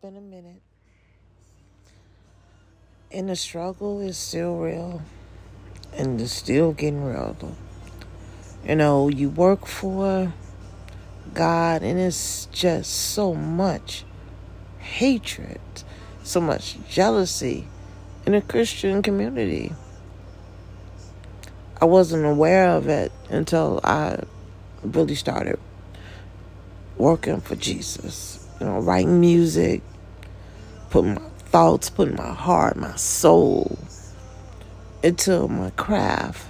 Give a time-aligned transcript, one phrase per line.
[0.00, 0.62] been a minute.
[3.10, 5.02] And the struggle is still real.
[5.92, 7.36] And it's still getting real.
[8.64, 10.32] You know, you work for
[11.34, 14.04] God, and it's just so much
[14.78, 15.60] hatred,
[16.22, 17.66] so much jealousy
[18.24, 19.72] in the Christian community.
[21.80, 24.20] I wasn't aware of it until I
[24.84, 25.58] really started
[26.96, 28.47] working for Jesus.
[28.60, 29.82] You know, writing music,
[30.90, 33.78] putting my thoughts, putting my heart, my soul
[35.02, 36.46] into my craft.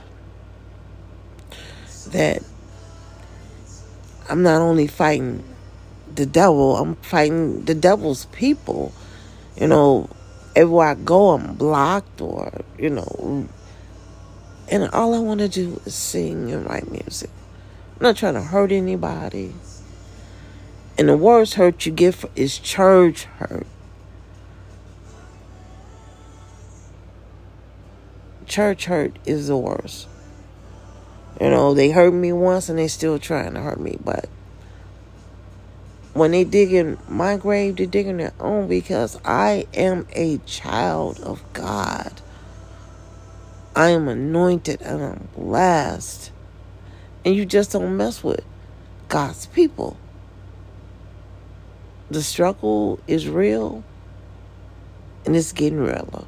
[2.09, 2.43] That
[4.31, 5.45] I'm not only fighting
[6.15, 8.93] the devil, I'm fighting the devil's people.
[9.57, 10.09] You know,
[10.57, 13.49] everywhere I go, I'm blocked or, you know,
[14.71, 17.31] and all I want to do is sing and write music.
[17.97, 19.55] I'm not trying to hurt anybody.
[20.99, 23.67] And the worst hurt you get is church hurt.
[28.47, 30.09] Church hurt is the worst.
[31.41, 34.29] You know, they hurt me once and they still trying to hurt me, but
[36.15, 40.39] when they dig in my grave, they dig in their own because I am a
[40.39, 42.21] child of God.
[43.77, 46.33] I am anointed and I'm blessed.
[47.25, 48.45] And you just don't mess with
[49.09, 49.97] God's people.
[52.11, 53.85] The struggle is real
[55.27, 56.25] and it's getting realer.